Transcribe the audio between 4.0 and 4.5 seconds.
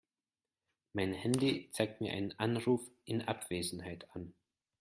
an.